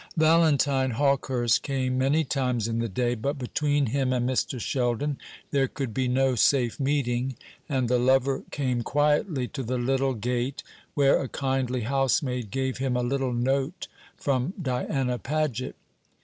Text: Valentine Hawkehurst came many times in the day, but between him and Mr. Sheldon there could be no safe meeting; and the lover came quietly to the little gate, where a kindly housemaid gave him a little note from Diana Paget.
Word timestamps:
Valentine 0.17 0.89
Hawkehurst 0.93 1.61
came 1.61 1.95
many 1.95 2.23
times 2.23 2.67
in 2.67 2.79
the 2.79 2.89
day, 2.89 3.13
but 3.13 3.37
between 3.37 3.85
him 3.85 4.11
and 4.11 4.27
Mr. 4.27 4.59
Sheldon 4.59 5.19
there 5.51 5.67
could 5.67 5.93
be 5.93 6.07
no 6.07 6.33
safe 6.33 6.79
meeting; 6.79 7.35
and 7.69 7.87
the 7.87 7.99
lover 7.99 8.41
came 8.49 8.81
quietly 8.81 9.47
to 9.49 9.61
the 9.61 9.77
little 9.77 10.15
gate, 10.15 10.63
where 10.95 11.21
a 11.21 11.29
kindly 11.29 11.81
housemaid 11.81 12.49
gave 12.49 12.77
him 12.79 12.97
a 12.97 13.03
little 13.03 13.31
note 13.35 13.87
from 14.17 14.55
Diana 14.59 15.19
Paget. 15.19 15.75